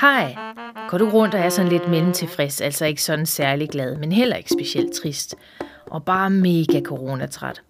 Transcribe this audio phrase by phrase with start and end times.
[0.00, 0.36] Hej.
[0.88, 4.12] Går du rundt og er sådan lidt mellem tilfreds, altså ikke sådan særlig glad, men
[4.12, 5.34] heller ikke specielt trist,
[5.90, 7.62] og bare mega coronatræt?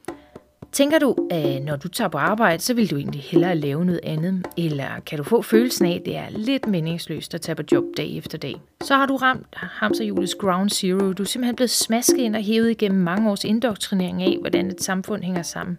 [0.72, 4.00] Tænker du, at når du tager på arbejde, så vil du egentlig hellere lave noget
[4.02, 4.46] andet?
[4.56, 7.84] Eller kan du få følelsen af, at det er lidt meningsløst at tage på job
[7.96, 8.60] dag efter dag?
[8.82, 11.12] Så har du ramt Hamsterhjulets ground zero.
[11.12, 14.82] Du er simpelthen blevet smasket ind og hævet igennem mange års indoktrinering af, hvordan et
[14.82, 15.78] samfund hænger sammen.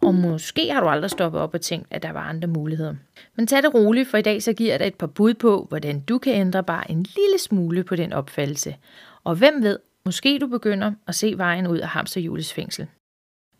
[0.00, 2.94] Og måske har du aldrig stoppet op og tænkt, at der var andre muligheder.
[3.36, 5.66] Men tag det roligt, for i dag så giver jeg dig et par bud på,
[5.68, 8.76] hvordan du kan ændre bare en lille smule på den opfattelse.
[9.24, 12.86] Og hvem ved, måske du begynder at se vejen ud af hamsterhjulets fængsel.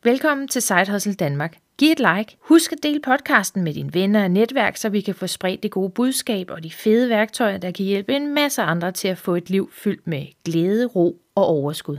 [0.05, 1.57] Velkommen til Side Hustle Danmark.
[1.79, 2.37] Giv et like.
[2.41, 5.71] Husk at dele podcasten med dine venner og netværk, så vi kan få spredt det
[5.71, 9.35] gode budskab og de fede værktøjer, der kan hjælpe en masse andre til at få
[9.35, 11.99] et liv fyldt med glæde, ro og overskud.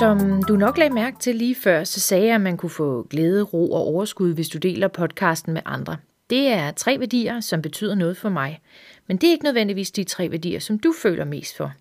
[0.00, 3.06] Som du nok lagde mærke til lige før, så sagde jeg, at man kunne få
[3.10, 5.96] glæde, ro og overskud, hvis du deler podcasten med andre.
[6.30, 8.60] Det er tre værdier, som betyder noget for mig.
[9.06, 11.72] Men det er ikke nødvendigvis de tre værdier, som du føler mest for.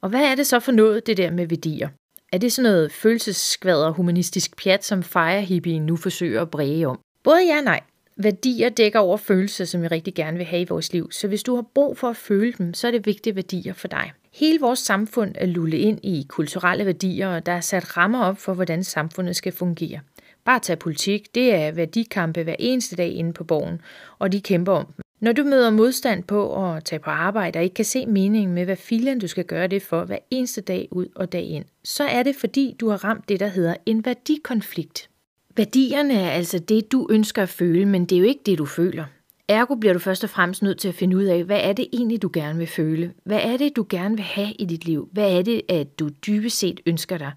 [0.00, 1.88] Og hvad er det så for noget, det der med værdier?
[2.32, 6.98] Er det sådan noget følelsesskvader humanistisk pjat, som fejrehippien nu forsøger at bræge om?
[7.22, 7.80] Både ja og nej.
[8.16, 11.42] Værdier dækker over følelser, som vi rigtig gerne vil have i vores liv, så hvis
[11.42, 14.12] du har brug for at føle dem, så er det vigtige værdier for dig.
[14.34, 18.38] Hele vores samfund er lullet ind i kulturelle værdier, og der er sat rammer op
[18.38, 20.00] for, hvordan samfundet skal fungere.
[20.44, 23.80] Bare tag politik, det er værdikampe hver eneste dag inde på borgen,
[24.18, 25.05] og de kæmper om dem.
[25.20, 28.64] Når du møder modstand på at tage på arbejde og ikke kan se meningen med,
[28.64, 32.04] hvad filen du skal gøre det for hver eneste dag ud og dag ind, så
[32.04, 35.10] er det fordi, du har ramt det, der hedder en værdikonflikt.
[35.56, 38.64] Værdierne er altså det, du ønsker at føle, men det er jo ikke det, du
[38.64, 39.04] føler.
[39.48, 41.86] Ergo bliver du først og fremmest nødt til at finde ud af, hvad er det
[41.92, 43.12] egentlig, du gerne vil føle?
[43.24, 45.08] Hvad er det, du gerne vil have i dit liv?
[45.12, 47.32] Hvad er det, at du dybest set ønsker dig?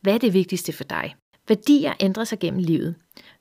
[0.00, 1.14] Hvad er det vigtigste for dig?
[1.48, 2.94] Værdier ændrer sig gennem livet.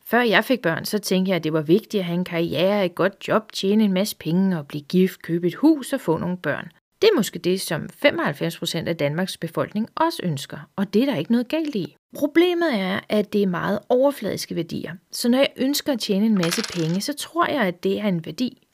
[0.06, 2.86] Før jeg fik børn, så tænkte jeg, at det var vigtigt at have en karriere,
[2.86, 6.18] et godt job, tjene en masse penge og blive gift, købe et hus og få
[6.18, 6.72] nogle børn.
[7.02, 11.16] Det er måske det, som 95% af Danmarks befolkning også ønsker, og det er der
[11.16, 11.96] ikke noget galt i.
[12.16, 14.94] Problemet er, at det er meget overfladiske værdier.
[15.12, 18.08] Så når jeg ønsker at tjene en masse penge, så tror jeg, at det er
[18.08, 18.68] en værdi.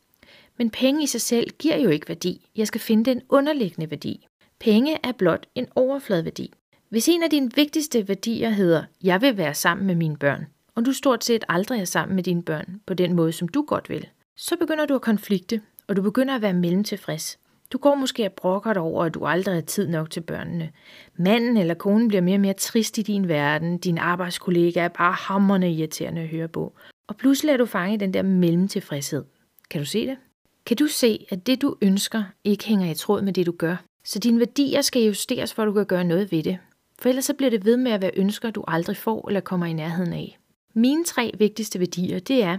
[0.58, 2.50] Men penge i sig selv giver jo ikke værdi.
[2.56, 4.28] Jeg skal finde den underliggende værdi.
[4.60, 6.54] Penge er blot en overfladeværdi.
[6.90, 10.46] Hvis en af dine vigtigste værdier hedder, jeg vil være sammen med mine børn,
[10.76, 13.62] og du stort set aldrig er sammen med dine børn på den måde, som du
[13.68, 14.08] godt vil,
[14.38, 17.40] så begynder du at konflikte, og du begynder at være mellemtilfreds.
[17.72, 20.70] Du går måske og brokker dig over, at du aldrig har tid nok til børnene.
[21.18, 23.78] Manden eller konen bliver mere og mere trist i din verden.
[23.78, 26.74] Din arbejdskollega er bare hammerne irriterende at høre på.
[27.08, 29.24] Og pludselig er du fanget i den der mellemtilfredshed.
[29.70, 30.18] Kan du se det?
[30.66, 33.76] Kan du se, at det du ønsker ikke hænger i tråd med det du gør?
[34.04, 36.58] Så dine værdier skal justeres, for at du kan gøre noget ved det.
[37.02, 39.66] For ellers så bliver det ved med at være ønsker, du aldrig får eller kommer
[39.66, 40.40] i nærheden af.
[40.74, 42.58] Mine tre vigtigste værdier, det er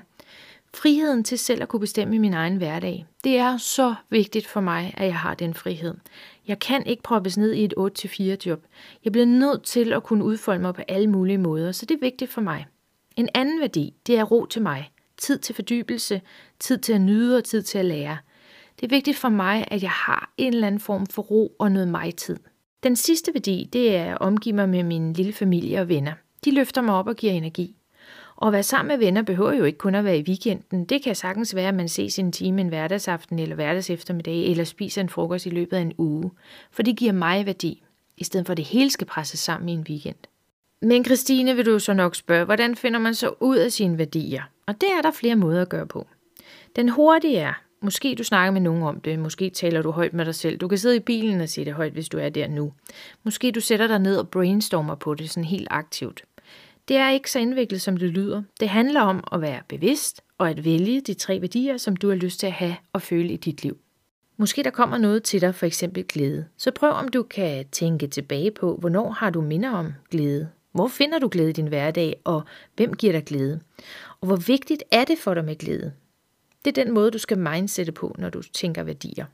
[0.75, 3.07] friheden til selv at kunne bestemme min egen hverdag.
[3.25, 5.95] Det er så vigtigt for mig, at jeg har den frihed.
[6.47, 8.63] Jeg kan ikke proppes ned i et 8-4 job.
[9.05, 12.01] Jeg bliver nødt til at kunne udfolde mig på alle mulige måder, så det er
[12.01, 12.67] vigtigt for mig.
[13.17, 14.91] En anden værdi, det er ro til mig.
[15.17, 16.21] Tid til fordybelse,
[16.59, 18.19] tid til at nyde og tid til at lære.
[18.81, 21.73] Det er vigtigt for mig, at jeg har en eller anden form for ro og
[21.73, 22.37] noget mig-tid.
[22.83, 26.13] Den sidste værdi, det er at omgive mig med min lille familie og venner.
[26.45, 27.77] De løfter mig op og giver energi.
[28.37, 30.85] Og at være sammen med venner behøver jo ikke kun at være i weekenden.
[30.85, 34.65] Det kan sagtens være, at man ses en time en hverdagsaften eller hverdags eftermiddag, eller
[34.65, 36.31] spiser en frokost i løbet af en uge.
[36.71, 37.83] For det giver mig værdi,
[38.17, 40.17] i stedet for at det hele skal presses sammen i en weekend.
[40.83, 44.43] Men Christine vil du så nok spørge, hvordan finder man så ud af sine værdier?
[44.67, 46.07] Og det er der flere måder at gøre på.
[46.77, 50.25] Den hurtige er, måske du snakker med nogen om det, måske taler du højt med
[50.25, 50.59] dig selv.
[50.59, 52.73] Du kan sidde i bilen og sige det højt, hvis du er der nu.
[53.23, 56.25] Måske du sætter dig ned og brainstormer på det sådan helt aktivt.
[56.89, 58.43] Det er ikke så indviklet, som det lyder.
[58.61, 62.17] Det handler om at være bevidst og at vælge de tre værdier, som du har
[62.17, 63.79] lyst til at have og føle i dit liv.
[64.37, 66.45] Måske der kommer noget til dig, for eksempel glæde.
[66.57, 70.49] Så prøv om du kan tænke tilbage på, hvornår har du minder om glæde?
[70.73, 72.43] Hvor finder du glæde i din hverdag, og
[72.77, 73.61] hvem giver dig glæde?
[74.21, 75.93] Og hvor vigtigt er det for dig med glæde?
[76.65, 79.27] Det er den måde, du skal mindsette på, når du tænker værdier.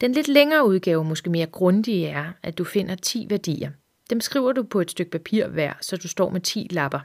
[0.00, 3.70] Den lidt længere udgave, måske mere grundige, er, at du finder 10 værdier.
[4.10, 7.00] Dem skriver du på et stykke papir hver, så du står med 10 lapper.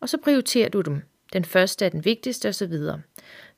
[0.00, 1.02] Og så prioriterer du dem.
[1.32, 2.72] Den første er den vigtigste osv.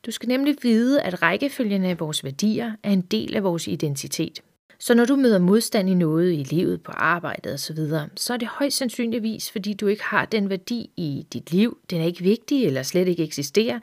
[0.07, 4.43] Du skal nemlig vide, at rækkefølgen af vores værdier er en del af vores identitet.
[4.79, 8.37] Så når du møder modstand i noget i livet, på arbejdet osv., så, så er
[8.37, 12.23] det højst sandsynligvis, fordi du ikke har den værdi i dit liv, den er ikke
[12.23, 13.81] vigtig eller slet ikke eksisterer,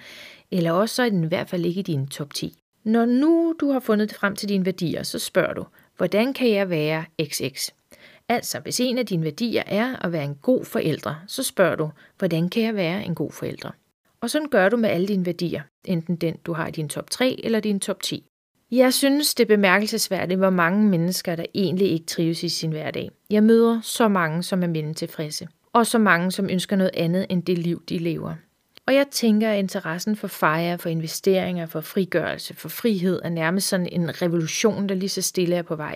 [0.52, 2.58] eller også så er den i hvert fald ikke i din top 10.
[2.84, 5.66] Når nu du har fundet frem til dine værdier, så spørger du,
[5.98, 7.70] hvordan kan jeg være XX?
[8.30, 11.92] Altså, hvis en af dine værdier er at være en god forældre, så spørger du,
[12.18, 13.72] hvordan kan jeg være en god forældre?
[14.22, 17.10] Og sådan gør du med alle dine værdier, enten den, du har i din top
[17.10, 18.26] 3 eller din top 10.
[18.76, 23.12] Jeg synes, det er bemærkelsesværdigt, hvor mange mennesker, der egentlig ikke trives i sin hverdag.
[23.30, 27.26] Jeg møder så mange, som er mindre tilfredse, og så mange, som ønsker noget andet
[27.30, 28.36] end det liv, de lever.
[28.88, 33.68] Og jeg tænker, at interessen for fejre, for investeringer, for frigørelse, for frihed er nærmest
[33.68, 35.96] sådan en revolution, der lige så stille er på vej.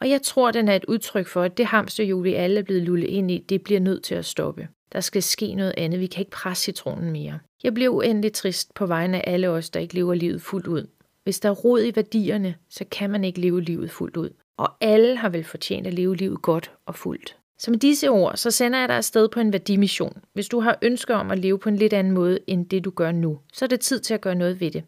[0.00, 2.82] Og jeg tror, den er et udtryk for, at det hamsterhjul, vi alle er blevet
[2.82, 4.68] lullet ind i, det bliver nødt til at stoppe.
[4.92, 6.00] Der skal ske noget andet.
[6.00, 7.38] Vi kan ikke presse citronen mere.
[7.64, 10.86] Jeg bliver uendelig trist på vegne af alle os, der ikke lever livet fuldt ud.
[11.28, 14.30] Hvis der er rod i værdierne, så kan man ikke leve livet fuldt ud.
[14.56, 17.36] Og alle har vel fortjent at leve livet godt og fuldt.
[17.58, 20.22] Så med disse ord, så sender jeg dig afsted på en værdimission.
[20.32, 22.90] Hvis du har ønsker om at leve på en lidt anden måde, end det du
[22.90, 24.84] gør nu, så er det tid til at gøre noget ved det.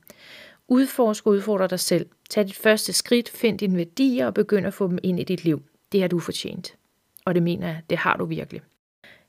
[0.68, 2.06] Udforsk og udfordre dig selv.
[2.30, 5.44] Tag dit første skridt, find dine værdier og begynd at få dem ind i dit
[5.44, 5.62] liv.
[5.92, 6.76] Det har du fortjent.
[7.24, 8.60] Og det mener jeg, det har du virkelig.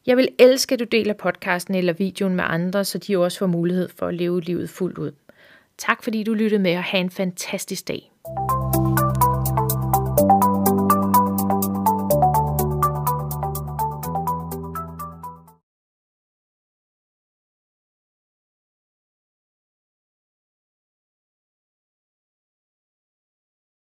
[0.05, 3.47] Jeg vil elske, at du deler podcasten eller videoen med andre, så de også får
[3.47, 5.11] mulighed for at leve livet fuldt ud.
[5.87, 8.11] Tak fordi du lyttede med og have en fantastisk dag.